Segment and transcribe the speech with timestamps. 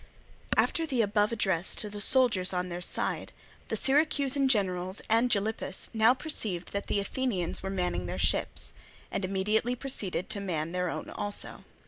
[0.57, 3.31] After the above address to the soldiers on their side,
[3.67, 8.73] the Syracusan generals and Gylippus now perceived that the Athenians were manning their ships,
[9.11, 11.65] and immediately proceeded to man their own also.